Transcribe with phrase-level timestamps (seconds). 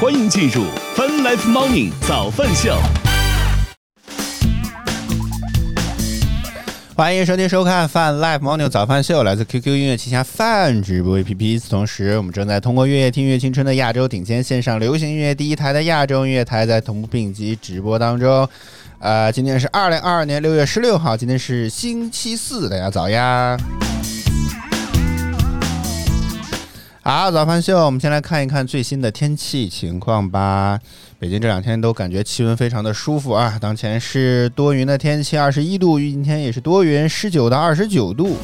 [0.00, 0.64] 欢迎进入
[0.96, 2.74] Fun Life Morning 早饭秀。
[6.96, 11.44] 欢迎收听收看 Fun Life Morning 早饭秀，来自 QQ 音乐旗下饭直播 APP。
[11.44, 18.48] 与此同时，我们正在通过月夜听乐青春的亚洲顶尖线上流行音乐第一台的亚洲音乐台，在同步并机直播当中。
[19.00, 23.54] 呃，今天是二零二二年六月十六号，今天是星期四，大家早呀！
[27.12, 30.78] 好，早饭秀，我们先来看一看最新的天气情况吧。
[31.18, 38.36] 北京这两天都感觉气温非常的舒服啊，当前是多云的天气，二十一度；阴天也是多云，十九到二十九度。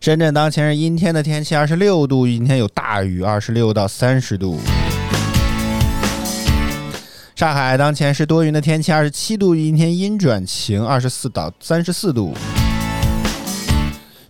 [0.00, 4.58] 深圳当前是阴天的天气，二十六度；今天有大雨，二十六到三十度。
[7.36, 12.34] 上海当前是多云的天气，二十七度；阴天阴转晴，二十四到三十四度。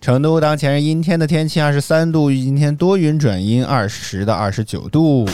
[0.06, 5.29] 成都当前是阴天的天气，二十三度；今天多云转阴，二十到二十九度。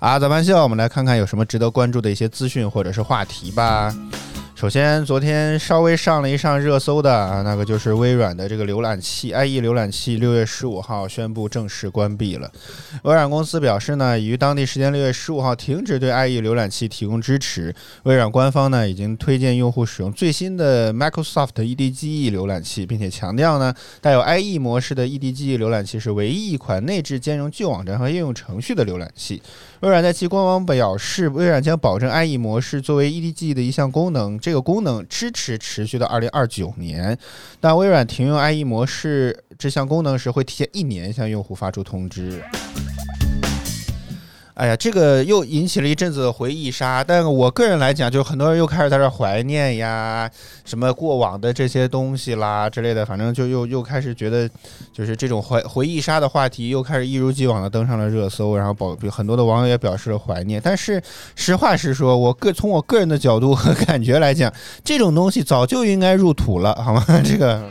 [0.00, 3.94] 啊，早班秀，我们来看看有什么值得关注的一些资讯或者是话题吧。
[4.60, 12.52] 首先，昨天稍微上了一上热搜的啊，那个就是微软的这个浏览器，IE 浏览器六月十五号宣布正式关闭了。
[13.04, 17.74] 微软公司表示呢，已于当地时间六月十五号停止对 IE 浏览器提供支持。
[18.02, 29.42] 微软官方呢已经推荐用户使用最新的 Microsoft EDGE 浏览器，并且强调呢，带有 IE 模式的 EDGE 浏览器是唯一一款内置兼容旧网站和应用程序的浏览器。
[29.80, 34.38] 微软在其官网表示，微软将保证 IE 模式作为 EDG 的一项功能。
[34.38, 37.16] 这个功能支持持续到二零二九年。
[37.60, 42.42] 但微软停用 IE 模式这项功能时，会提前一年向用户发出通知。
[44.60, 47.02] 哎呀，这个又引起了一阵子的回忆杀。
[47.02, 50.30] 但我个人来讲，就很多人又开始在这怀念呀，
[50.66, 54.46] 什么过往的这些东西啦之类的，反正就又又开始觉得，
[54.92, 60.60] 就是这种回回忆杀的话题又开始一如既往的登上了热搜，然后保很多的网友也表示了怀念。
[60.62, 61.02] 但是
[61.34, 64.52] 实话实说，我个从我个人的角度和感觉来讲，
[64.84, 67.02] 这种东西早就应该入土了，好吗？
[67.24, 67.62] 这个。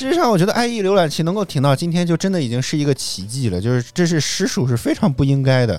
[0.00, 3.60] 事实上，我觉得 IE 浏览器能够挺到今天，就真的已经是一个奇迹了。
[3.60, 5.78] 就是这是实属是非常不应该的。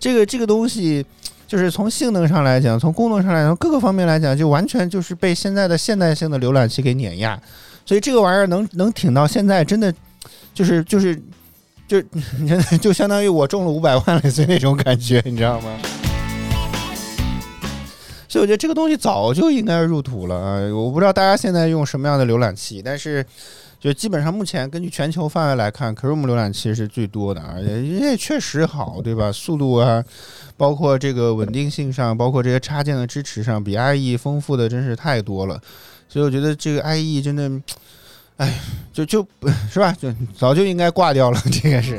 [0.00, 1.04] 这个这个东西，
[1.46, 7.38] 就是从性能上来讲，从功能上来讲，各个方面来讲，就完全就是被现在的现代性的浏览器给碾压。
[7.84, 9.92] 所以这个玩意儿能能挺到现在，真的
[10.54, 11.14] 就是就是
[11.86, 12.00] 就
[12.80, 15.78] 就相当于我中了五百万类似那种感觉，你知道吗？
[18.40, 20.60] 我觉得这个东西早就应该入土了啊！
[20.74, 23.24] 我不知道大家现在用什么样的浏览器，但是
[23.80, 29.30] 就基本上目前根据全球范围来看，Chrome 浏览器是最多的，而且也确实好，对吧？
[29.30, 30.04] 速度啊，
[30.56, 35.60] 包括这个稳定性上，包括这些插件的支持上，比 IE 丰富的真是太多了。
[36.08, 37.50] 所以我觉得这个 IE 真的，
[38.38, 38.58] 哎，
[38.92, 39.26] 就就
[39.70, 41.98] 是吧，就早就应该挂掉了，这个是。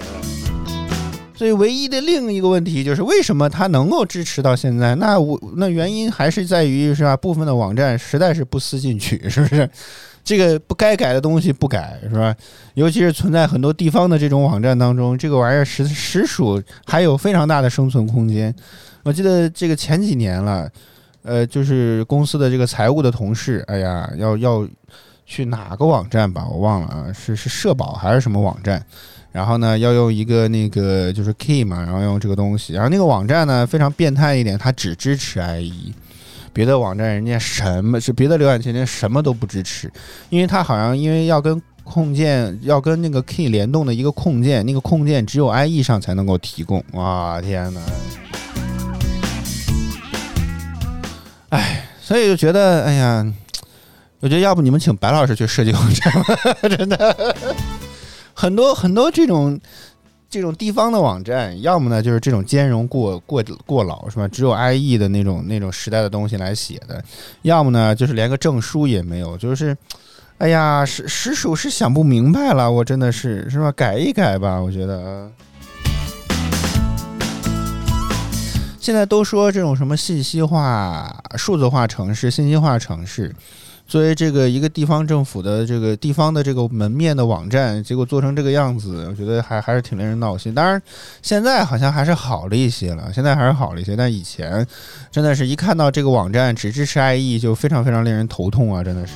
[1.40, 4.94] 所以，唯一的另一个问题就是，为什么它能够支持到现在？
[4.96, 7.16] 那我那原因还是在于是吧？
[7.16, 9.70] 部分的网站实在是不思进取，是不是？
[10.22, 12.36] 这个不该改的东西不改，是吧？
[12.74, 18.54] 尤其是存在很多地方的这种网站当中，这个玩意儿实实属还有非常大的生存空间。
[19.04, 20.70] 我记得这个前几年了，
[21.24, 24.68] 呃，就是公司的这个财务的同事，哎呀，要要
[25.26, 26.46] 去哪个网站吧？
[26.52, 28.86] 我忘了啊，是是社保还是什么网站？
[29.32, 32.74] 然后呢，要用一个那个就是 key 嘛，然后用这个东西。
[32.74, 35.94] 然后那个网站呢非常变态一点，它只支持 IE，
[36.52, 39.92] 别的网站人家什么是别的浏览器人家什么都不支持，
[40.30, 46.84] 因为它好像因为要跟控件要跟那个 key 联动的一个控件，那个控件只有 IE 上才能够提供。
[46.94, 47.82] 哇天哪！
[51.50, 53.34] 哎，所以就觉得哎呀，
[54.20, 56.36] 我觉得要不你们请白老师去设计网站吧，
[56.78, 57.36] 真的。
[58.40, 59.60] 很多很多这种
[60.30, 64.26] 这种地方的网站，要么呢就是这种兼容过过过老是吧？
[64.30, 67.04] 只有 IE 的那种那种时代的东西来写的，
[67.42, 69.76] 要么呢就是连个证书也没有，就是
[70.38, 73.70] 哎呀，实实属是想不明白了，我真的是是吧？
[73.74, 75.30] 改一改吧，我觉得。
[78.80, 83.36] 现在都说这种什么信息化、数字化城市、信息化城市。
[83.90, 90.54] 作为这个一个地方政府的这个地方的这个门面的网站，结果做成这个样子，我觉得还还是挺令人闹心。
[90.54, 90.80] 当然，
[91.24, 93.96] 现在好像还是好了一些了，现在还是好了一些。
[93.96, 94.64] 但以前
[95.12, 98.84] 真的是一看到这个网站只支持 IE，就非常非常令人头痛啊！
[98.84, 99.14] 真的是。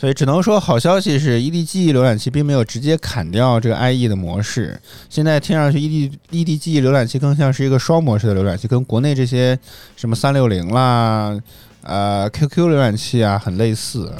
[0.00, 4.80] 所以只能说好消息是，EDG 浏览器并没有直接砍掉这个 IE 的模式。
[5.10, 9.58] 现在听上去，ED EDG 浏览器更像是一个双模式的浏览器，跟国内这些
[9.96, 11.38] 什么三六零啦、
[11.82, 14.10] 呃 QQ 浏览器啊很类似。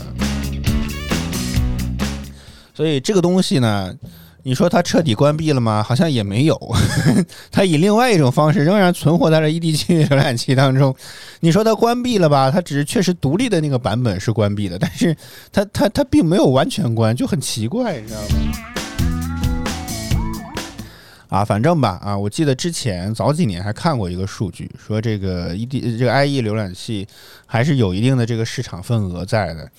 [2.75, 3.91] 所以这个东西呢，
[4.51, 5.81] 你说它彻底关闭了吗？
[5.81, 6.61] 好像也没有，
[7.53, 10.93] 它以另外一种方式仍然存活在了 EDG 浏览器当中。
[11.39, 12.51] 你说它关闭了吧？
[12.51, 15.17] 它只是确实独立的那个版本是关闭的，但是
[15.53, 18.27] 它它它并没有完全关，就很奇怪，你知道吗？
[21.29, 27.07] 啊，反正吧，啊，我记得之前早几年还看过一个数据，说这个 E D 这个 I E 浏览器
[27.47, 29.71] 还是有一定的这个市场份额在的，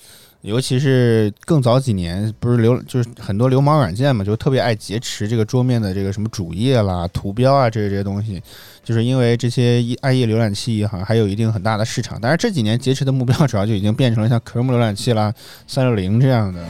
[0.42, 8.42] 尤其是更早几年，不是流就是很多流氓软件嘛，就特别爱劫持这个桌面的这个什么主页啦、图标啊这些这些东西，
[8.82, 15.32] 就是因为这些 I E 浏览器好像还有一定很大的市场，但是这几年劫持的目标主要就已经变成了像 Chrome 浏览器啦、
[15.68, 16.60] 三六零这样的。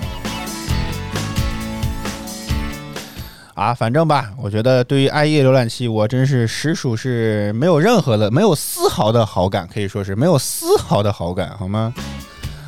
[3.54, 11.94] 啊，反正吧，我觉得对于 IE 浏览器，我真是实属是没有任何的，没有丝毫的好感，可以说是没有丝毫的好感，好吗？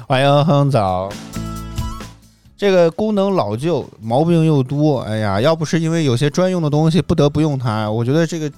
[0.06, 1.08] 欢迎哼早，
[2.58, 8.52] 这个功能老旧，毛病又多，哎呀，要不是因为有些专用的东西不得不用它，我觉得这个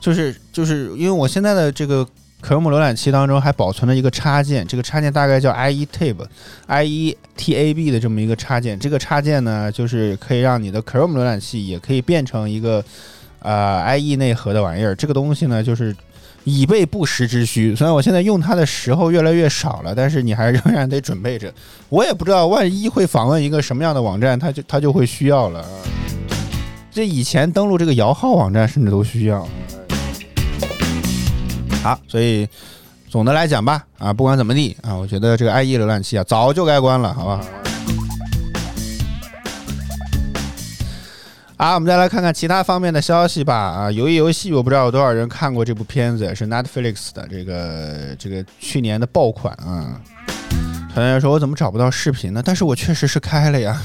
[0.00, 2.06] 就是就是因为我现在的这个。
[2.42, 6.20] Chrome 浏览器当中还保存了一个插件，这个插件大概叫 IE-Tab，IE-Tab
[7.90, 8.78] 的这么一个插件。
[8.78, 12.84] 这个插件呢，就是可以让你的 Chrome 浏览器也可以变成一个
[13.40, 14.94] 呃 IE 内核的玩意儿。
[14.94, 15.96] 这个东西呢，就是
[16.48, 17.74] 以备不时之需。
[17.74, 21.52] 虽然我现在用它的时候越来越少了，但是你还 仍然得准备着。
[21.88, 25.64] 我也不知道万一会访问一个什么样的网站，它就它就会需要了。
[26.92, 29.46] 这以前登录这个摇号网站甚至都需要。
[31.82, 32.48] 好，所以
[33.10, 37.40] 总的来讲吧，啊，不管怎么地啊，我觉得这个 IE 浏览器啊，早就该关了，好吧？
[37.42, 37.65] 好，
[41.56, 43.54] 啊我们再来看看其他方面的消息吧。
[43.54, 50.00] 啊，鱿鱼游戏，我不知道有多少人看过这部片子，是 Netflix 的这个这个去年的爆款啊。
[50.92, 53.80] 团员说：“我怎么找不到视频呢？”但是我确实是开了呀。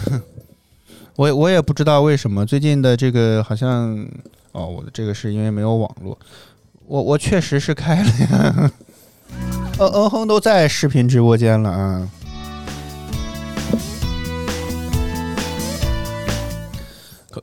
[1.16, 4.06] 我我也不知道为什么最近的这个好像
[4.54, 6.18] 哦，我的这个是因为没有网络。
[6.88, 8.72] 我我确实是开了呀，
[9.80, 12.10] 嗯嗯哼都在视频直播间了啊，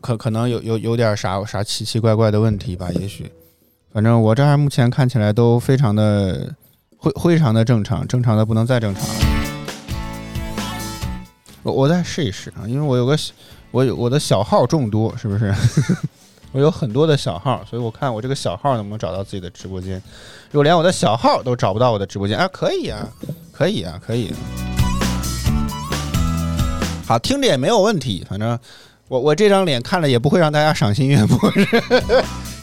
[0.08, 3.30] 可可能有有有点啥啥奇奇怪怪的问题吧，也许，
[3.92, 6.54] 反正我这儿目前看起来都非常的
[7.02, 9.14] 非非常的正常，正常的不能再正常了。
[11.62, 13.18] 我我再试一试啊，因为我有个
[13.70, 15.54] 我有我的小号众多，是不是？
[16.52, 20.02] 我有很多的小号，所以我看我这个小号能不能找到自己的直播间。
[20.50, 23.06] 如果连我的小号都找不到我的直播间，啊，可以啊，
[23.52, 24.32] 可以啊，可以。
[27.06, 28.26] 好，听着也没有问题。
[28.26, 28.58] 反正
[29.08, 31.38] 我我这张脸看了也不会让大家赏心悦目。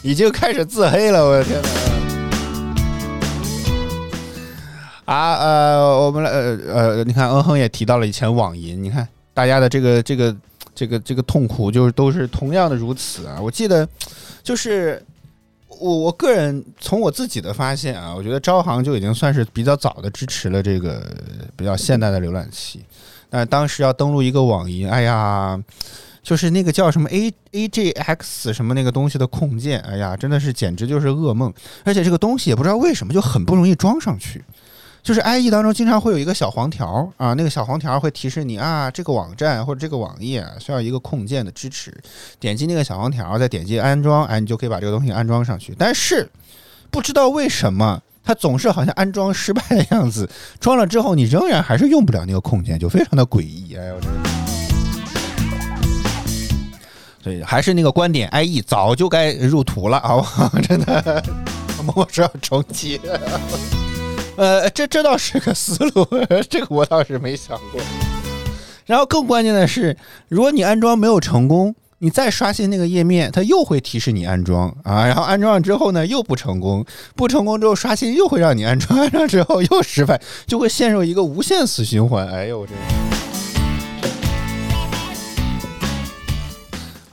[0.02, 1.60] 已经开始自黑了，我的天
[5.04, 5.12] 哪！
[5.12, 10.34] 啊呃，我们来呃呃，你看，嗯哼也提到了以前网银，你看大家的这个这个。
[10.78, 13.38] 这个这个痛苦就是都是同样的如此啊！
[13.40, 13.88] 我记得，
[14.42, 15.02] 就是
[15.68, 21.02] 我我个人从我自己的发现啊，我觉得招行就已经算是比较早的支持了这个
[21.56, 22.84] 比较现代的浏览器。
[23.30, 25.58] 但当时要登录一个网银，哎呀，
[26.26, 31.54] 就是那个叫什么 A A J X 什么那个东西的控件，哎呀，真的是简直就是噩梦。
[31.84, 34.44] 而且这个东西也不知道为什么就很不容易装上去。
[35.04, 41.96] 就是 IE 当中经常会有一个小黄条啊，那个小黄条会提示你啊，这个网站或者这个网页需要一个控件的支持，
[42.40, 45.72] 点击那个小黄条，再点击安装，哎，你就可以把这个东西安装上去。
[45.78, 46.28] 但是
[46.90, 53.76] 不知道为什么它总是好像安装失败的样子，装了之后你仍然还是用不了那个控件，就非常的诡异。
[53.76, 53.96] 哎呦，
[57.26, 60.48] 所以还是那个观点，IE 早就该入土了，好不好？
[60.62, 61.24] 真的，
[61.96, 63.00] 我是要重启。
[64.36, 66.06] 呃，这这倒是个思路，
[66.48, 67.80] 这个我倒是没想过。
[68.84, 69.96] 然后更关键的是，
[70.28, 75.04] 如果你安装没有成功，你再刷新那个页面，它又会提示你安装啊。
[75.04, 82.28] 然后安装了之后呢，又不成功，不成功之后刷新又会让你安装，安装之后又失败，就会陷入一个无限死循环。
[82.28, 82.76] 哎呦，我真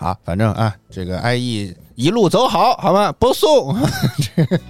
[0.04, 3.10] 好，反正啊，这个 IE 一路走好，好吗？
[3.18, 3.74] 不送。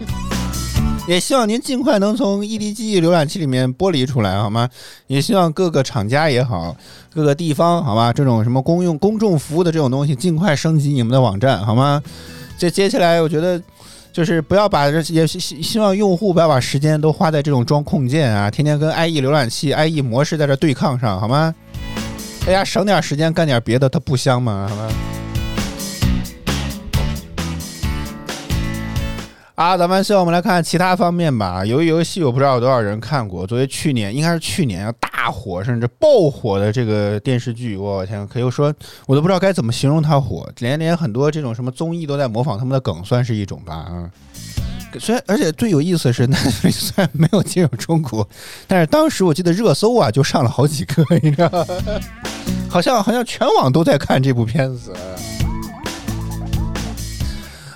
[1.07, 4.69] 也希望您尽快能从 EDG 浏览器里面剥离出来，好吗？
[5.07, 6.77] 也希望各个厂家也好，
[7.11, 8.13] 各个地方，好吗？
[8.13, 11.99] 这种什么公用、公众服务的这种东西，尽快升级你们的网站，好吗？
[12.55, 13.59] 这接下来，我觉得
[14.13, 21.53] 就是不要把这也希希望用户不要把时间都花在这种装控件啊，天天跟 IE 浏览器、IE 模式在这对抗上，好吗？
[22.45, 24.67] 大家省点时间干点别的，它不香吗？
[24.69, 24.89] 好吗？
[29.55, 31.63] 啊，咱们现在我们来看其他方面吧。
[31.63, 38.73] 由于游戏我不知道有多少人看过，作为去年应该是去年要大火甚至爆火的这个电视剧，我天，可以说
[39.05, 44.09] 我都不知道该怎么形容它火，连连很多这种什么综艺都在模仿他们的梗，算是一种吧啊。
[44.99, 48.27] 虽然而且最有意思的是，那虽然没有进入中国，
[48.67, 51.65] 但是当时我记得热搜啊就上了好几个，你知道吗？
[52.67, 54.91] 好像好像全网都在看这部片子。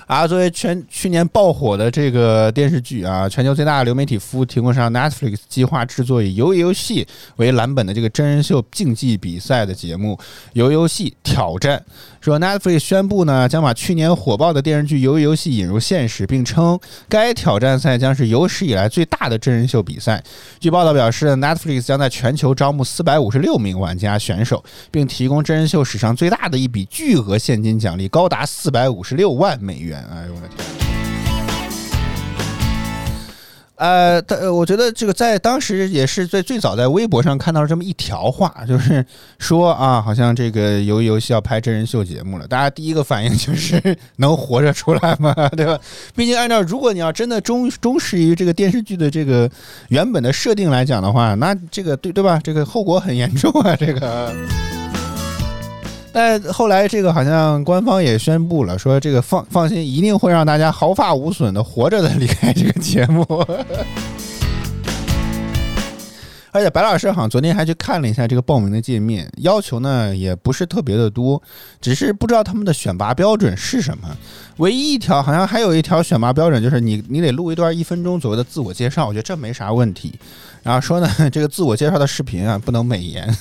[0.08, 10.18] 啊，作为全去年爆火的这个电视剧啊，全球最大的流媒体服务提供商 Netflix 计划制作以鱿鱼游戏为蓝本的这个真人秀竞技比赛的节目
[10.58, 11.78] 《鱿鱼游戏挑战》。
[12.28, 20.22] 说 Netflix 宣布呢，将把去年火爆的电视剧《鱿鱼游戏》引入现实，并称该挑战赛将是有史以来最大的真人秀比赛。
[20.60, 30.04] 据报道表示，Netflix 将在全球招募四百五十六名玩家选手，并提供真人秀史上最大的一笔巨额现金奖励，高达四百五十六万美元。
[30.12, 30.87] 哎呦我的天！
[33.78, 39.04] 呃，但我觉得这个在当时也是在最早在微博上看到了这么一条话，就是
[39.38, 43.80] 说啊，好像这个游游戏要拍真人秀节目了，大家第一个反应就是
[44.16, 45.32] 能活着出来吗？
[45.56, 45.78] 对吧？
[46.16, 49.48] 毕竟按照如果你要真的忠忠实于这个电视剧的这个
[49.88, 52.40] 原本的设定来讲的话，那这个对对吧？
[52.42, 54.34] 这个后果很严重啊，这个。
[56.20, 63.24] 但后来这个好像官方也宣布了，说这个放放心，一定会让大家毫发无损的活着的离开这个节目。
[66.50, 71.40] 而且白老师好像昨天还去看了一下这个报名的界面，要求呢也不是特别的多，
[71.80, 74.08] 只是不知道他们的选拔标准是什么。
[74.56, 80.12] 唯一一条好像还有一条选拔标准就是你你得录一段一分钟左右的自我介绍，我觉得这没啥问题。
[80.64, 83.32] 然后说呢，这个自我介绍的视频啊不能美颜。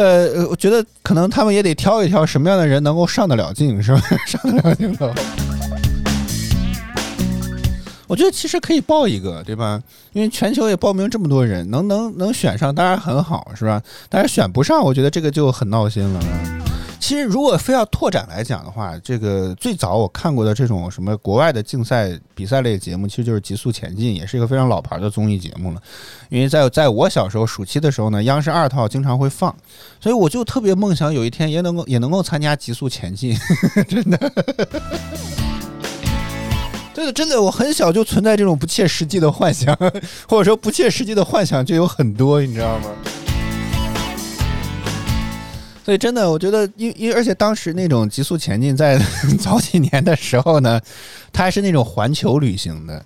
[0.00, 4.00] 呃，我觉得可能他们也得挑一挑什么样的人能够上得了镜，是吧？
[4.26, 5.12] 上得了镜头。
[8.06, 9.78] 我觉得其实可以报一个，对吧？
[10.14, 13.82] 因为全球也报名这么多人，能能能选上当然很好，是吧？
[14.08, 16.20] 但是选不上，我觉得这个就很闹心了。
[17.00, 25.82] 其实，如果非要拓展来讲的话，这个最早我看过的这种什么国外的竞赛比赛类节目，其实就是《极速前进》，也是一个非常老牌的综艺节目了。
[26.28, 29.52] 因为在在我小时候暑期的时候呢，央视二套经常会放，
[29.98, 33.34] 所以我就特别梦想有一天也能够也能够参加《极速前进》，
[33.84, 34.18] 真的，
[36.94, 39.74] 真的真的，我很小就存在这种不切实际的幻想，
[40.28, 42.84] 或者说不切实际的幻想就有很多，你知道吗？
[45.84, 48.98] 所以真的，我觉得，因因而且当时那种极速前进，在
[49.40, 50.80] 早几年的时候呢，
[51.32, 53.04] 它还是那种环球旅行的。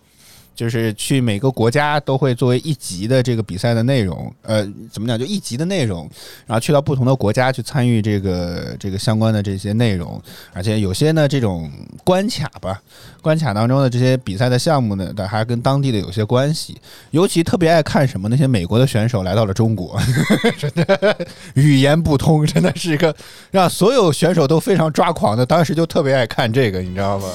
[0.54, 5.18] 就是去每个国家都会作为一集的这个比赛的内容，呃，怎么讲？
[5.18, 6.08] 就一集的内容，
[6.46, 10.20] 然后去到不同的国家去参与这个这个相关的这些内容，
[10.52, 11.70] 而且有些呢这种
[12.04, 12.80] 关卡吧，
[13.20, 16.76] 关卡当中的这些比赛的项目呢，还跟当地的有些关系。
[17.10, 19.98] 尤其特别爱看什么那些美国的选手来到了中国，
[20.58, 21.16] 真的
[21.54, 23.14] 语言不通，真的是一个
[23.50, 25.44] 让所有选手都非常抓狂的。
[25.44, 27.28] 当时就特别爱看这个，你知道吗？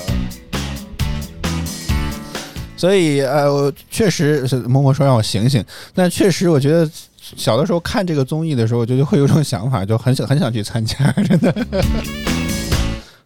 [2.79, 5.61] 所以，呃，我确实是默默说让我醒醒。
[5.93, 6.89] 但确实，我觉得
[7.35, 10.95] 小的时候看这个综艺的时候，我就会有种想法，就很想很想去参加，
[11.27, 11.53] 真的。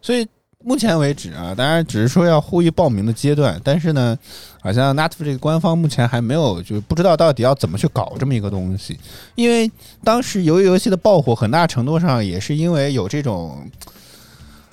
[0.02, 0.26] 所以
[0.64, 4.18] 目前为止啊，当然只是说要呼吁报名的阶段，但是呢，
[4.60, 8.98] 好像 Netflix 官方目前还没有，就不知道到底要怎么去搞这么一个东西。
[9.36, 9.70] 因为
[10.02, 13.70] 当时鱿鱼游戏的爆火，很大程度上也是因为有这种，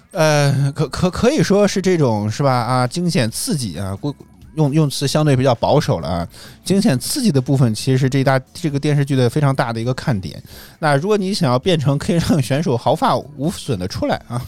[0.10, 2.52] 呃，可可可以说是这种是吧？
[2.52, 4.16] 啊，惊险刺激啊，过。
[4.56, 6.28] 用用词相对比较保守了啊，
[6.64, 10.42] 惊险刺激的部分其实是这大这个电视剧的非常大的一个看点。
[10.80, 14.42] 那如果你想要变成可以让选手毫发无损的出来啊，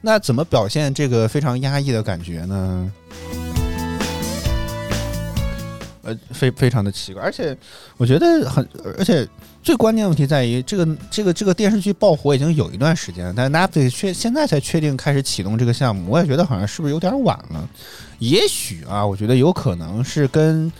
[0.00, 2.92] 那怎么表现这个非常压抑的感觉呢？
[6.04, 7.56] 呃，非非常的奇怪，而且
[7.96, 8.66] 我觉得很，
[8.98, 9.26] 而且
[9.62, 17.68] 最关键的问题在于这个这个这个电视剧爆火已经有一段时间了，但 Netflix 确现在才确定开始启动这个项目，我也觉得好像是不是有点晚了。
[18.18, 20.70] 也许啊，我觉得有可能是跟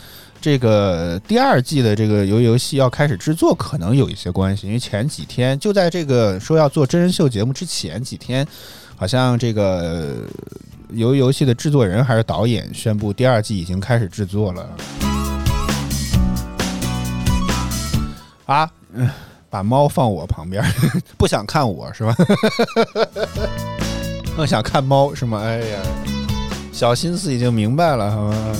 [0.40, 8.46] 这个第二季的这个游游戏要开始制作可能有一些关系，因为前几天就在这个说要做真人秀节目之前几天，
[8.94, 10.16] 好像这个
[10.90, 15.13] 游游戏的制作人还是导演宣布第二季已经开始制作了。
[18.46, 18.70] 啊，
[19.48, 20.62] 把猫放我旁边，
[21.16, 22.14] 不想看我是吧？
[24.36, 25.40] 更想看猫是吗？
[25.42, 25.78] 哎呀。
[26.72, 28.56] 小心思已经明白了，好吗？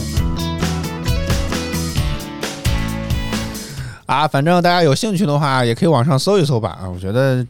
[4.07, 6.79] 啊，反正大家有兴趣的话，也可以网上搜一搜吧。
[6.81, 7.45] 啊，我觉得，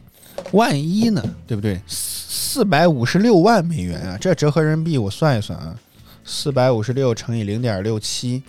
[0.53, 1.79] 万一呢，对不对？
[1.87, 5.75] 四百五十六万美元啊，这折合人民币我算一算啊，
[6.25, 8.41] 四百五十六乘以零点六七，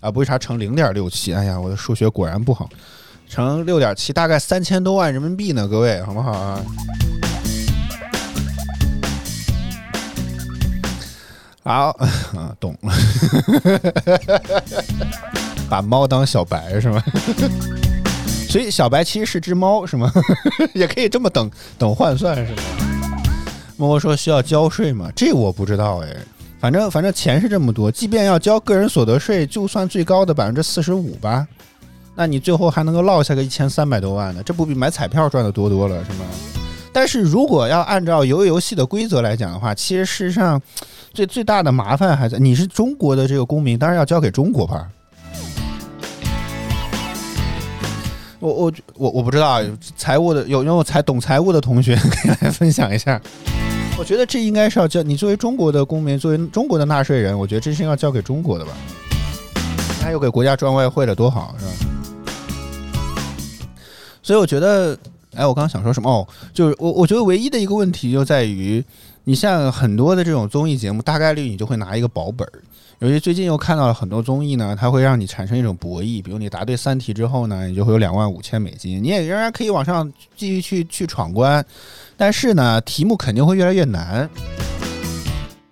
[0.00, 2.66] 啊，不是啥乘零点六七，哎呀，我的数学果然不好，
[3.28, 6.60] 乘六点七，大概三千多万人民币呢，各位好不好啊？
[11.62, 11.90] 好，
[12.34, 12.92] 啊，懂了，
[15.68, 17.02] 把猫当小白是吗？
[18.48, 20.10] 所以小白其实是只猫是吗？
[20.72, 22.62] 也可以这么等等换算是吗？
[23.76, 25.10] 默默说需要交税吗？
[25.14, 26.16] 这我不知道哎，
[26.58, 31.46] 反正反正钱是这么多，即便要交个人所得税，就算最高的百分之四十五吧，
[32.20, 36.24] 那你最后还能够落下个一千三百多万呢，这不比买彩票赚的多多了是吗？
[36.92, 40.60] 但是如果要按照游游戏的规则来讲的话，其实事实上
[41.14, 44.88] 最最大的麻烦还在你是中国的这个公民，当然要交给中国吧。
[48.40, 49.60] 我我我我不知道
[49.96, 53.20] 财务的有有财懂财务的同学 可以来分享一下。
[53.96, 58.72] 我觉得这应该是要交你作为中国的公民，作为中国的纳税人，我觉得这是要交给中国的吧。
[60.02, 61.87] 他又给国家赚外汇了，多好是吧？
[64.28, 64.94] 所以我觉得，
[65.34, 66.10] 哎，我刚刚想说什么？
[66.10, 68.84] 哦，就是我我觉得唯一的一个问题就在于，
[69.24, 72.60] 你像很多的这种综艺节目，大概率你就会拿一个保本儿。
[72.98, 81.64] 尤其最近又看到了很多综艺呢，它会让你产生一种博弈，比如你答对三题之后呢，你就会有两万五千美金，你也仍然可以往上继续去去闯关，
[82.14, 84.28] 但是呢，题目肯定会越来越难，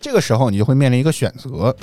[0.00, 1.76] 这个时候你就会面临一个选择。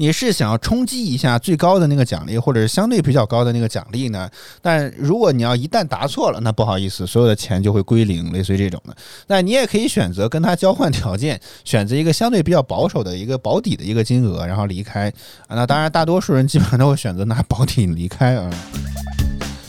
[0.00, 4.26] 你是想要冲击一下最高的那个奖励，或者是相对比较高的那个奖励呢？
[4.62, 8.96] 但如果你要一旦答错了，那不好意思，所有的钱就会归零，类似于这种的。
[9.26, 15.12] 那你也可以选择跟他交换条件，选择一个相对比较保守的一个保底的一个金额，然后离开。
[15.50, 18.50] 那当然，大多数人基本上都会选择拿保底离开啊。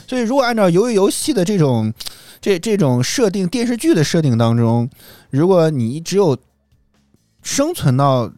[0.08, 1.94] 所以，如果按照游游戏的这种
[2.40, 4.90] 这这种设定，电视剧的设定当中，
[5.30, 6.38] 如果你只有
[7.44, 8.32] 生存到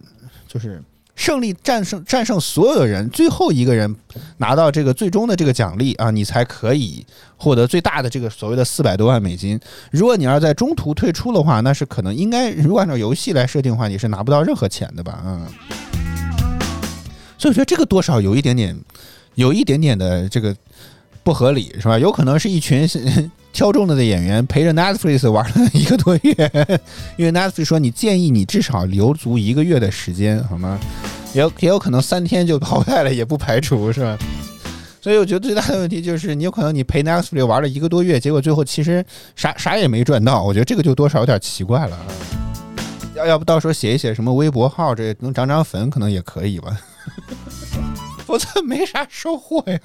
[0.48, 0.82] 就是。
[1.16, 3.96] 胜利战胜战胜所有的人，最后一个人
[4.38, 7.06] 拿到这个最终的这个奖励啊，你才可以
[7.38, 9.60] 获得最大的这个所谓的四百多万美金。
[9.92, 15.22] 如果你要在中途退出的话，那是可能应该如果按照游戏来设定的话，你是拿不到任何钱的吧？
[15.26, 15.48] 嗯，
[17.38, 18.76] 所以我觉得这个多少有一点点，
[19.36, 20.56] 有一点点的这个
[21.24, 22.00] 不合理，是吧？
[22.00, 22.90] 有可能是一群。
[23.54, 26.80] 挑中了的演员陪着 Netflix 玩了一个多月，
[27.18, 30.80] 因为 Netflix 说你建议你至少留足一个月的时间，好吗？
[31.34, 34.18] 也也有可能三天就淘汰了，也不排除，是吧？
[35.02, 42.00] 所以我觉得最大的问题就是你有可能你陪 Netflix 玩了一个多月，结果最后其实啥啥也没赚到，我觉得这个就多少有点奇怪了。
[43.16, 46.80] 要要不到时候写一写什么微博号，这能涨涨粉，可能也可以吧？
[48.26, 49.80] 否则没啥收获呀。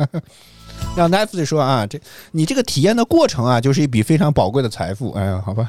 [0.97, 5.11] 让 Netflix 说啊，这你这个体验的过程啊，就是一笔非常宝贵的财富。
[5.13, 5.69] 哎呀，好吧。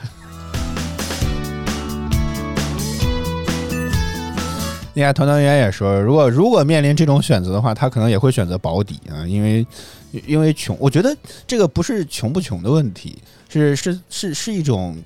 [5.00, 9.66] 你看，团团圆也说，如果如果面临这种选择的话，他可能也会选择保底啊，因为
[10.26, 10.76] 因为穷。
[10.78, 11.16] 我觉得
[11.48, 15.02] 这个不是穷不穷的问题，是是是是一种，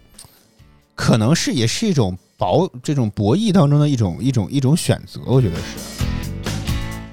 [0.96, 5.22] 可能是也是一种保这种博弈当中的一种一种一种选择。
[5.28, 6.03] 我觉得是。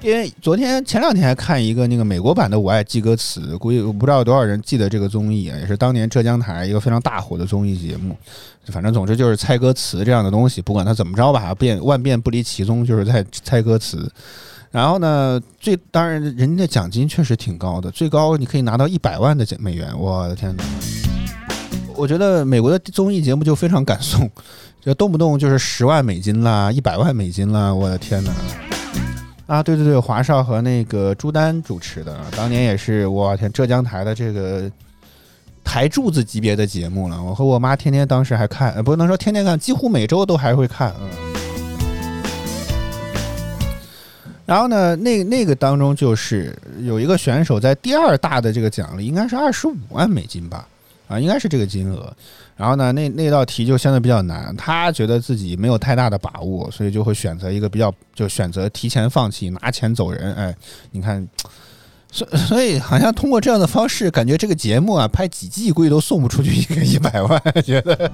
[0.03, 8.17] 因为昨天前两天还看一个那个美国版的《我爱记歌词》，估计我不知道有多少人记得这个综艺啊，也是当年浙江台一个非常大火的综艺节目。
[8.67, 14.11] 反正总之就是猜歌词这样的东西，不管它怎么着吧，变万变不离其宗，就是在猜歌词。
[14.71, 19.87] 然后呢，最当然人家的奖金确实挺高的，最高你可以拿到一百万的美元。
[19.95, 20.63] 我的天哪！
[21.95, 24.27] 我觉得美国的综艺节目就非常敢送，
[24.83, 28.31] 就动不动就是十万美金啦，一百万美金啦，我的天哪！
[29.51, 34.71] 啊，对对对，华少和那个朱丹主持的，当年也是我天浙江台的这个
[35.61, 37.21] 台柱子级别的节目了。
[37.21, 40.93] 我和我妈天天当时还看，不能说天天看，几乎每周都还会看。
[41.01, 41.09] 嗯。
[44.45, 50.65] 然后呢，那那个当中就是有一个选手在第二大的这个奖励应该是二十五万美金吧，
[51.09, 52.15] 啊，应该是这个金额。
[52.61, 60.31] 然后呢，那那道题就相对比较难，他觉得自己没有太大的把握，所以就会选择一个比较，就选择提前放弃，拿钱走人。
[60.35, 60.55] 哎，
[60.91, 61.27] 你看，
[62.11, 68.11] 所所以好像通过这样的方式，感觉这个节目啊，拍几季估计都送不出去一个 一百万，觉得。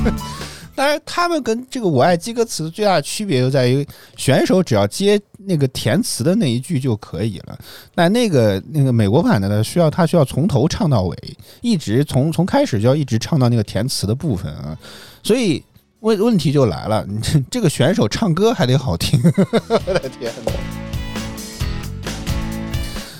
[0.74, 7.58] 当然，他们跟这个“我爱记歌词”最大的区别就在于，选手只要接那个填词的那一句就可以了。
[7.94, 11.16] 那那个那个美国版的呢，需要他需要从头唱到尾，
[11.60, 14.76] 一直从从开始就要一直唱到那个填词的部分啊。
[15.22, 15.62] 所以
[16.00, 17.06] 问问题就来了，
[17.50, 19.20] 这个选手唱歌还得好听。
[19.68, 20.52] 我的天哪！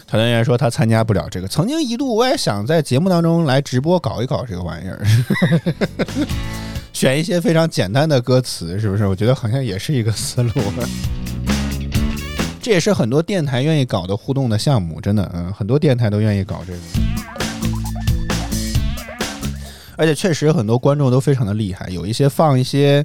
[0.06, 5.00] 团团员说他参加不了这个，曾经一度我也想在节目当中来直播搞一搞这个玩意儿。
[6.92, 9.06] 选一些非常简单的歌词，是不是？
[9.06, 10.50] 我觉得好像也是一个思路。
[12.62, 16.79] 这也是很多电台愿意搞的互动的项目，真的，嗯，很多电台都愿意搞这个。
[19.96, 23.05] 而且确实很多观众都非常的厉害，有一些放一些，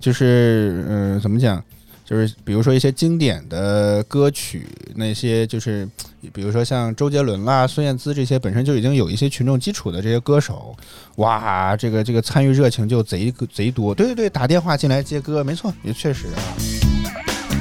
[0.00, 1.62] 就是嗯，怎么讲，
[2.04, 5.88] 就是比如说一些经典的歌曲，那些就是
[6.32, 10.76] 比如说像周杰伦啦、孙燕姿这些本身就已经有一些群众基础的这些歌手，
[11.16, 13.94] 哇，这个这个参与热情就贼贼多。
[13.94, 16.91] 对对对，打电话进来接歌，没错，也确实啊。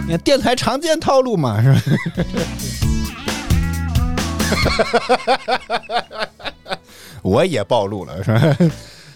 [0.06, 1.82] 你看电台常见套路嘛，是吧？
[7.22, 8.58] 我也暴露了，是吧？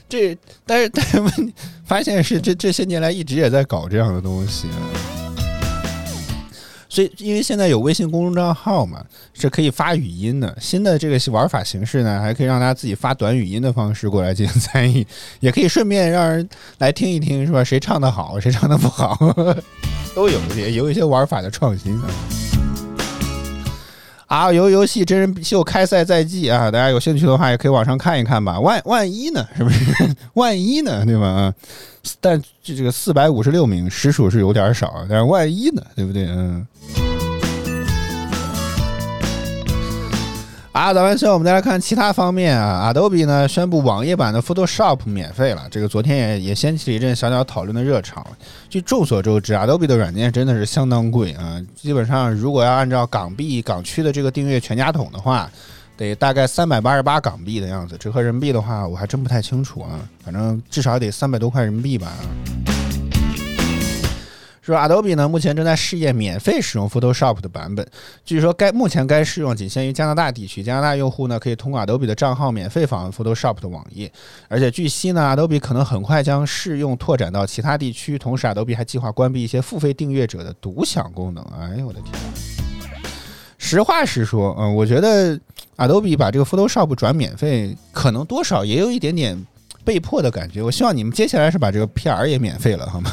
[0.07, 1.19] 这但是但是
[1.85, 4.67] 发现是这这些年来一直也在搞这样的东西，
[6.95, 9.03] 这因为现在有微信公众账号嘛，
[9.33, 10.55] 是可以发语音的。
[10.61, 15.05] 新的这个玩法形式呢，还可以让大家自己发短语音的方式过来进行参与，
[15.41, 17.61] 也可以顺便让人来听一听，是吧？
[17.61, 19.17] 谁唱的好，谁唱的不好，
[20.15, 22.07] 都有也有一些玩法的创新啊。
[24.35, 26.69] 啊，游游戏真人秀开赛在即啊！
[26.69, 28.59] 大家有兴趣的话，也可以网上看一看吧。
[28.59, 29.47] 万万一呢？
[29.55, 29.85] 是不是？
[30.33, 31.05] 万一呢？
[31.05, 31.25] 对吧？
[31.25, 31.53] 啊
[32.19, 35.81] 但这这个四百五十六名实属是有点少，但是万一呢？
[35.95, 36.25] 对不对？
[36.27, 36.67] 嗯。
[40.75, 42.91] 啊，打完之后，我们再来看其他方面啊。
[42.93, 48.27] Adobe 呢宣布网页版的 Photoshop 免费了，这个昨天也也掀起了一阵小小讨论的热潮。
[48.69, 55.49] 据众所周知，Adobe 的软件真的是相当贵啊，基本上如果要按照港币港区的这个订阅全家桶的话，
[55.95, 62.11] 得大概三百八十八港币的样子，折合人民币的话，我还真不太清楚啊，反正至少得三百多块人民币吧。
[64.65, 67.85] 说 Adobe 呢，目前正在试验免费使用 Photoshop 的版本。
[68.23, 74.11] 据说该目前该试用仅限于加拿大地区，加拿大用户呢可以通过 Adobe 的账号免费访问 Photoshop 的网页。
[74.47, 78.17] 而且据悉呢，Adobe 可能很快将试用拓展到其他地区。
[78.17, 81.43] 同时，Adobe 还计划关闭一些付费订阅者的独享功能。
[81.61, 82.13] 哎呦我的天！
[83.59, 85.39] 实话实说，嗯，我觉得
[85.77, 89.45] Adobe 把这个 Photoshop 转免费，可能多少也有一点点。
[89.85, 93.11] 被迫的感觉，我希望你们接下来是把这个 PR 也免费了，好吗？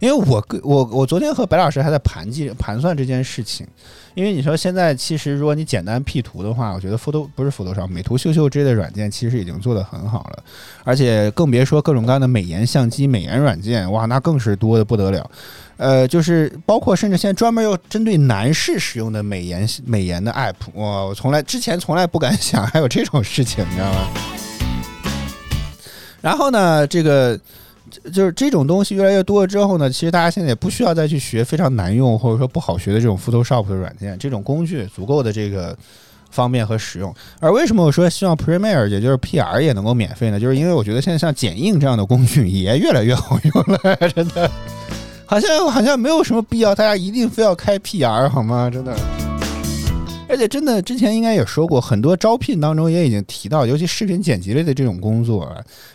[0.00, 3.66] 因为我我我昨天和白老师还在盘计盘算这件事情，
[4.14, 10.42] 因为你说现在其实如果你简单 P 图的话，我觉得 Photo 不是 Photoshop，美图秀秀之类的软件其实已经做得很好了，
[10.82, 15.30] 而且更别说各种各样的美颜相机、美颜软件，哇，那更是多的不得了。
[15.76, 24.08] 呃，就 是包括甚至现在专门又针对男士使用的美颜美颜的 App，哇，我从来之前从来不敢想还有这种事情，你知道吗？
[26.28, 27.40] 然后呢，这个
[28.12, 35.74] 就是这种东西越来越多了之后呢，其实大家现在也不需要再去学非常难用或者说不好学的这种 Photoshop 的软件，这种工具足够的这个
[36.30, 37.14] 方便和使用。
[37.40, 40.38] 而为什么我说希望 Premiere 也就是 PR 也能够免费呢？
[40.38, 44.50] 就是因为我觉得现在像剪映这样的工具也越来越好用了， 真的，
[45.24, 48.68] 好像好像没有什么必要大家一定非要开 PR 好吗？
[48.70, 48.94] 真的。
[50.28, 55.50] 而且真的，之前应该也说过，很多招聘当中也已经提到，尤其视频剪辑类的这种工作，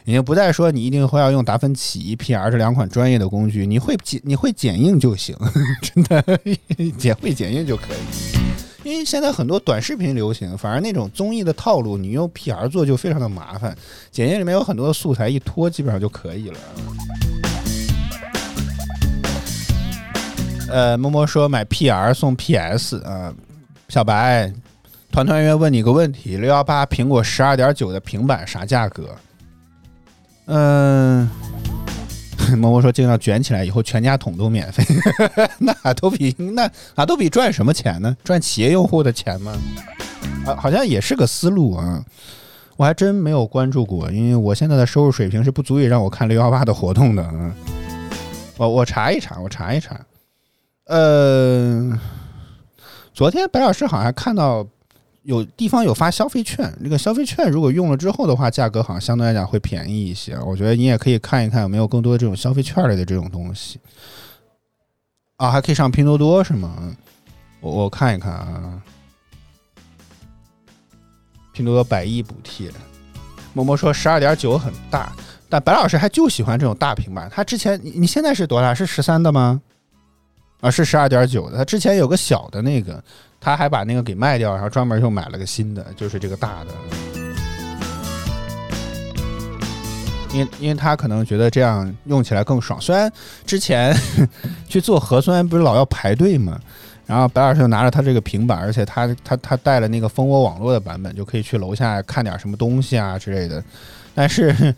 [0.06, 5.38] 已经不再说你一定会要用达芬奇、PR 这两款专业的工具，你会剪你会剪映就行，
[5.82, 6.40] 真的
[6.98, 8.90] 剪会剪映就可以。
[8.90, 13.78] 因为现在很多短视频流行，反而那种综艺的套路，你用 PR 做就非常的麻烦。
[14.12, 16.58] 剪映里面有很多素材，一拖基本上就可以了。
[20.70, 23.32] 呃，摸摸说买 PR 送 PS 啊。
[23.94, 24.52] 小白，
[25.12, 29.16] 团团圆圆问你个问题：六幺八苹果十二点九的平板啥价格？
[30.48, 31.30] 嗯，
[32.58, 34.84] 默默说尽量卷起来，以后全家桶都免费。
[35.62, 38.18] 那都比那啊都比赚什么钱呢？
[38.24, 39.56] 赚企业用户的钱吗？
[40.48, 42.04] 啊，好像也是个思路啊。
[42.76, 47.32] 我还真没有关注过，因为我现在的收入水平是不足以让我看六幺八的活动的。
[48.58, 49.96] 我我查一查，我查一查。
[50.88, 51.96] 呃。
[53.14, 54.66] 昨天白老师好像看到
[55.22, 60.36] 有地方有发消费券，这个消费券如果用了之后的话，价格好像相对来讲会便宜一些。
[60.40, 63.80] 我觉得你也可以看一看有没有更多的这种消费券类的这种东西。
[65.38, 66.96] 啊，还可以上拼多多是吗？
[67.62, 68.82] 我我看一看啊，
[71.54, 72.72] 拼多多百亿补贴。
[73.54, 75.14] 默默说十二点九很大，
[75.48, 77.30] 但白老师还就喜欢这种大平板。
[77.30, 78.74] 他之前你你现在是多大？
[78.74, 79.62] 是十三的吗？
[80.64, 81.58] 啊，是十二点九的。
[81.58, 83.04] 他之前有个小的那个，
[83.38, 86.68] 他还把那个给卖掉，然后专门又买了个新的，就是这个大的。
[90.32, 92.80] 因为因为他可能觉得这样用起来更爽。
[92.80, 93.12] 虽然
[93.46, 93.94] 之前
[94.70, 96.58] 去做核酸不是老要排队嘛，
[97.06, 103.62] 然后白老师就拿着他这个平板，而且他他他带了那个蜂窝网络的版本，就可以去楼下看点什么东西啊之类的。
[104.16, 104.76] 但是，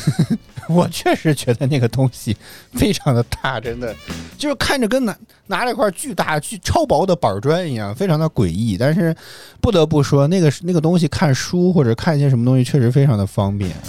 [0.68, 2.36] 我确实觉得那个东西
[2.72, 3.94] 非常的大，真的
[4.36, 8.76] 就是看着跟拿拿了一块巨大、巨超薄的板砖一样，非常的诡异。
[8.76, 9.14] 但是
[9.60, 13.88] 不得不说，那个那个东西看书或者看一些什么东西，确实非常的方便啊。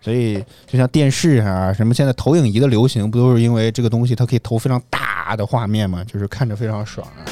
[0.00, 6.04] 所以，就像电视啊，什么现在投影仪的流行，不都是因为这个东西它可以投非常大的画面嘛？
[6.04, 7.24] 就是看着非常爽啊。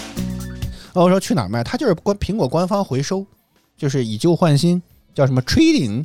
[0.93, 1.63] 我说去哪儿卖？
[1.63, 3.27] 它就是官苹果官方回收，
[3.77, 4.83] 就是以旧换新。
[5.16, 6.05] 叫什么 trading？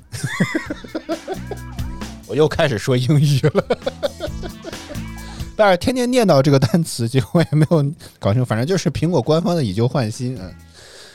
[2.27, 3.63] 我又开始说英语了，
[5.57, 7.83] 但是天天念叨这个单词，结果也没有
[8.19, 8.45] 搞清楚。
[8.45, 10.49] 反正就是苹果官方的以旧换新嗯。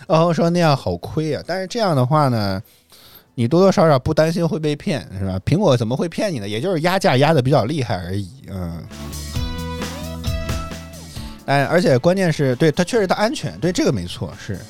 [0.06, 2.62] 然后说那样好亏啊，但是这样的话呢，
[3.34, 5.40] 你多多少少不担心会被骗是吧？
[5.46, 6.46] 苹果怎么会骗你呢？
[6.46, 8.84] 也就是压价压的比较厉害而已，嗯。
[11.46, 14.60] 哎，而且关键是对它确实它安全，对这个没错，是是。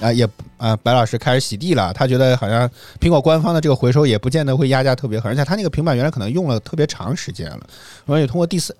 [0.00, 1.92] 啊，也啊，白老师开始洗地了。
[1.92, 2.68] 他觉得好像
[3.00, 7.60] 苹果官方的这个回收也不见得会压价特别狠，而且他那个平板原来可能用了特别长时间了，
[8.06, 8.76] 而且通过第四。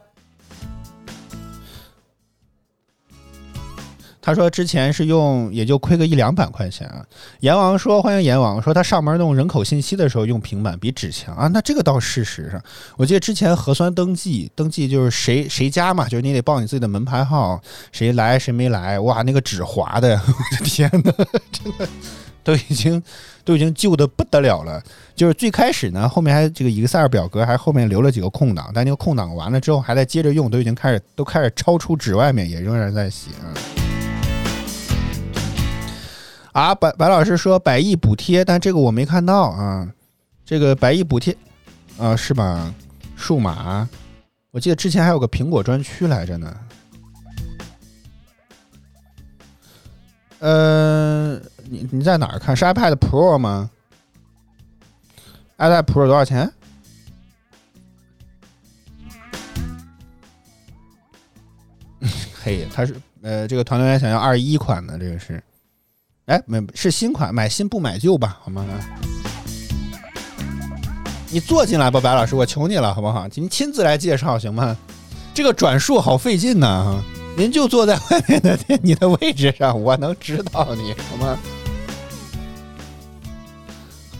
[4.20, 7.04] 他说之前是用也就亏个一两百块钱啊。
[7.40, 12.62] 阎王说欢迎阎王说他上门弄人口信息的时候用平板比纸强啊，那这个倒事实上，
[12.96, 17.60] 我记得之前核酸登记登记就是谁谁家嘛，就是你得报你自己的门牌号，
[17.92, 21.12] 谁来谁没来，哇，那个纸滑的，我 的天哪，
[21.52, 21.88] 真的
[22.42, 23.02] 都已经
[23.44, 24.82] 都已经旧的不得了了。
[25.14, 33.77] 就是最开始呢，后面还这个 Excel 表格还后面留了几个空档，但那个空档完了之后还在接着用，都已经开始都开始超出纸外面，也仍然在写啊。
[36.58, 39.88] 啊，白白老师说百亿补贴，但这个我没看到啊。
[40.44, 41.36] 这个百亿补贴
[41.96, 42.74] 啊，是吧？
[43.14, 43.88] 数码，
[44.50, 46.56] 我记得之前还有个苹果专区来着呢。
[50.40, 52.56] 呃，你你在哪看？
[52.56, 53.70] 是 iPad Pro 吗
[55.58, 56.52] ？iPad Pro 多少钱？
[62.42, 65.40] 嘿，他是呃，这个团队员想要二一款的，这个是。
[66.28, 68.62] 哎，没是新款，买新不买旧吧，好吗？
[71.30, 73.26] 你坐进来吧，白老师，我求你了，好不好？
[73.34, 74.76] 您亲自来介绍行吗？
[75.32, 77.02] 这个转述好费劲呢，
[77.34, 81.38] 您就坐在外面的 你的位置上，我能知道你好吗？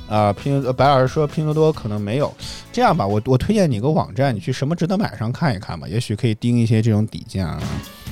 [0.09, 2.35] 啊，拼白老师说拼多多可能没有，
[2.73, 7.63] 这样吧，我我推荐你个网站，你去什么值得买上看一看吧，也许可以盯一些这种底价啊。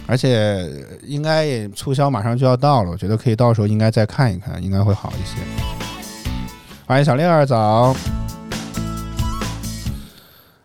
[0.09, 0.71] 而且
[1.03, 5.37] 应该也促销马上就要到了，我觉得可以到时候应该再看一看，应该会好一些。
[6.87, 7.93] 欢迎小令儿早。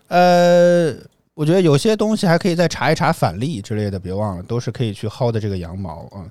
[0.06, 0.94] 呃，
[1.34, 6.22] 我觉得有些东西还可以再查一查返利之类的，别忘了，都是可以去薅的这个羊毛啊。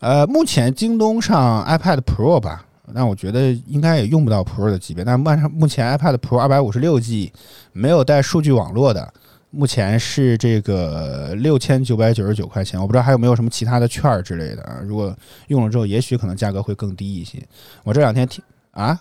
[0.00, 7.32] 呃，目前京东上 iPad Pro 吧，那我觉得应该也用不到 Pro 的级别，但目上目前 iPad Pro 二百五十六 G
[7.72, 9.10] 没有带数据网络的。
[9.52, 14.80] 目前是这个六千九百九十九块钱，我不知道还有没有什么其他的券儿之类的啊。
[14.84, 15.14] 如果
[15.48, 17.42] 用了之后，也许可能价格会更低一些。
[17.82, 19.00] 我这两天听啊，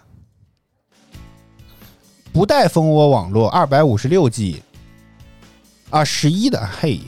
[2.33, 4.63] 不带蜂窝网络，二百五十六 G
[5.91, 6.99] 啊，十一的嘿。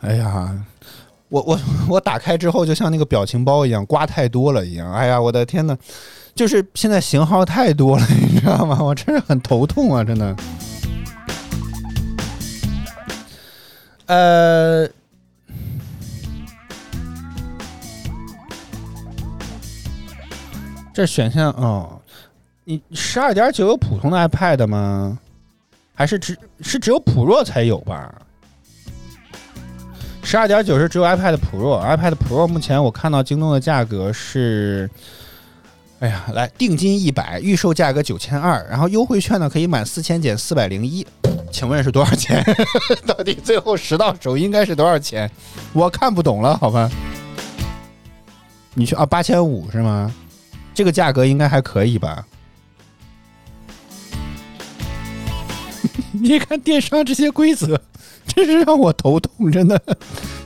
[0.00, 0.66] 哎呀，
[1.28, 4.92] 我我我打开之后，就像那个表情包一样，刮太多了一样。
[4.92, 5.78] 哎呀，我的天呐！
[6.40, 8.82] 就是现在型号太多了， 你知道吗？
[8.82, 10.34] 我真是很头痛啊，真的。
[14.06, 14.88] 呃，
[20.94, 22.00] 这选项哦，
[22.64, 25.18] 你十二点九有普通的 iPad 吗？
[25.94, 28.14] 还是只是只有 Pro 才有吧？
[30.22, 34.88] 十二点九是只有 iPad Pro，iPad Pro 目前我看到京东的价格是。
[36.00, 41.06] 哎呀，来定金一百，预售价格九千二，然后优惠券呢可以满四千减四百零一，
[41.52, 42.42] 请问是多少钱？
[43.06, 45.30] 到底最后实到手应该是多少钱？
[45.74, 46.90] 我看不懂了，好吧？
[48.72, 50.10] 你去啊，八千五是吗？
[50.72, 52.26] 这个价格应该还可以吧？
[56.12, 57.78] 你看电商这些规则，
[58.26, 59.78] 真是让我头痛，真的。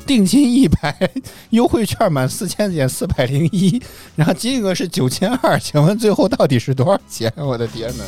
[0.05, 1.11] 定金一百，
[1.51, 3.81] 优惠券满四千减四百零一，
[4.17, 7.33] 然后金额是九千二，请问最后到底是多少钱？
[7.37, 8.05] 我的天哪！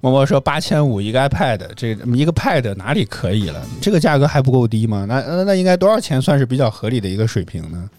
[0.00, 3.60] 默默说八千五一个 iPad，这一个 Pad 哪里可以了？
[3.80, 5.04] 这个价格还不够低吗？
[5.08, 7.90] 那那那应该多少钱算是比较合理的一个水平呢？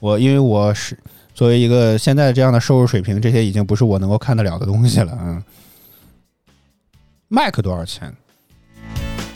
[0.00, 0.98] 我因为我是
[1.32, 5.16] 作为一个现在这样的收入水平，这些已经不是我能够看得了的东西了。
[5.22, 5.42] 嗯
[7.30, 8.14] ，Mac 多少钱？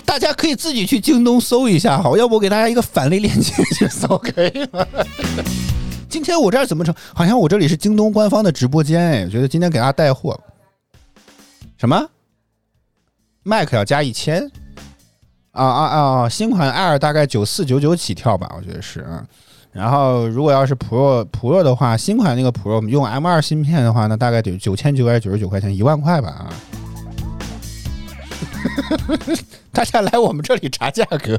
[0.04, 4.86] 大家可以自己去京东搜一下，好，要不我给大家一个返利链接去搜，可以吗？
[6.10, 6.94] 今天我这儿怎么成？
[7.14, 10.38] 好像我这里是京东官方的直播间哎，我觉得今天给大家带货。
[11.76, 12.08] 什么
[13.42, 14.48] ？Mac 要加一千？
[15.50, 16.28] 啊啊啊！
[16.28, 19.24] 新款 Air 大概九四九九起跳吧，我觉得是啊。
[19.72, 26.50] 然后如果要是 Pro Pro 的话，新款那个 Pro 用 M 二芯片的话，那大概得九千九百九十九块钱，一万块吧啊。
[29.72, 31.38] 大家来我们这里查价格。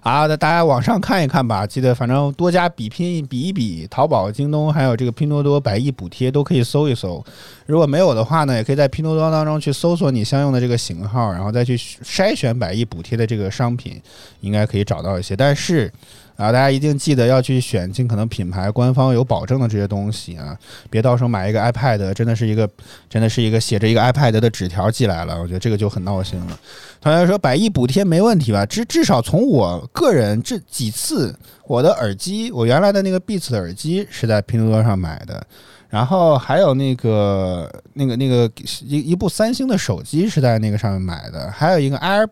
[0.00, 7.24] 啊，那大家网上看一看吧，记得反正多加比拼比一比，淘宝、京东还有这个拼多多百亿补贴都可以搜一搜。
[7.64, 13.98] 如果没有的话呢，也可以在拼多多当中去搜索你相应的这个型号，然后再去筛选百亿补贴的这个商品，
[14.40, 15.34] 应该可以找到一些。
[15.34, 15.90] 但是。
[16.36, 20.58] 啊，大家一定记得要去选尽可能品牌官方有保证的这些东西啊，
[20.90, 22.68] 别到时候买一个 iPad，真的是一个
[23.08, 26.58] 真的是一个写着一个 iPad 的纸条寄来了，我觉得这个就很闹心了。
[27.00, 28.66] 同学说百亿补贴没问题吧？
[28.66, 31.32] 至至少从我个人这几次，
[31.66, 35.46] 我的耳机，我原来的那个 Beats 的耳机是在拼多多上买的，
[35.88, 38.50] 然后还有那个那个那个
[38.82, 42.28] 一一部三星的手机是在那个上面买的，还有一个 Air。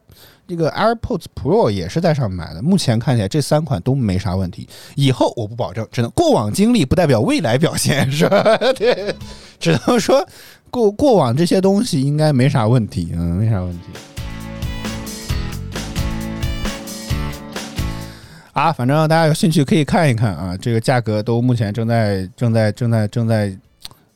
[0.53, 4.69] 这个 AirPods Pro 也是在上面买的，目前看起来这三款都没啥问题。
[4.97, 8.43] 以后我不保证，只能过往经历不代表未来表现，是吧？
[8.77, 9.15] 对，
[9.59, 10.29] 只能说
[10.71, 13.87] 过过往这些东西应该没啥问题，嗯，没啥问题。
[18.53, 23.57] 啊，反正大家有兴趣可以看一看啊，这个价格都目前正在正在正在正在。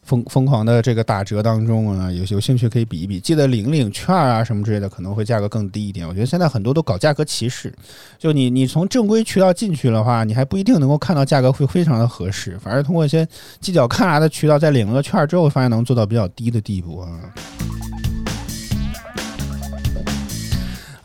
[0.06, 6.06] 疯疯狂的这个打折当中啊，有有兴趣可以比一比，记得领领券啊什么之类的，可能会价格更低一点。
[6.06, 7.74] 我觉得现在很多都搞价格歧视，
[8.16, 13.26] 就你你从正规渠道进去的话，你还不一定能够看到价格会非常的合适，反而通过一些
[13.60, 17.08] 犄角旮旯的渠道，在领了个券之后，发现能做到比较低的地步啊。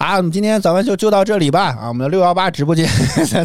[0.02, 1.78] 啊，我们今天早饭就就到这里吧。
[1.80, 2.90] 啊，我们的六幺八直播间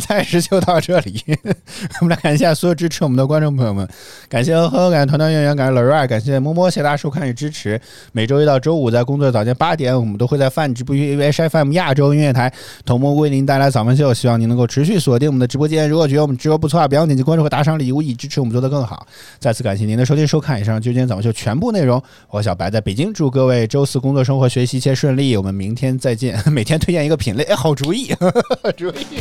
[0.08, 1.22] 暂时就到这里。
[2.00, 3.86] 我们来感谢所有支持我们的观众朋友们，
[4.26, 7.78] 感谢呵呵，感谢团团圆圆，感谢老瑞，感谢摸摸，谢谢大家收看与支持。
[8.12, 12.50] 每周一到周五在工作早间八点，我们都会在饭直播于 H F M 亚洲音乐台
[12.86, 14.14] 同步为您带来早饭秀。
[14.14, 15.86] 希望您能够持续锁定我们的直播间。
[15.86, 19.06] 如果觉得我们直播不错啊，别忘点击关注和打赏礼物，以支持我们做得更好。
[19.38, 22.02] 再次感谢您的收听收看，以上就今天早饭秀全部内容。
[22.30, 25.36] 我小白在北京，祝各位周四工作、生活、学习一切顺利。
[25.36, 26.45] 我们明天再见。
[26.52, 28.14] 每天推荐一个品类，哎，好主意，
[28.76, 29.20] 主意。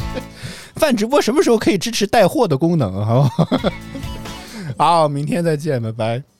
[0.75, 3.05] 饭直播什么时候可以支持带货的功能？
[3.05, 3.29] 好，
[4.77, 6.34] 好，明天再见，拜拜。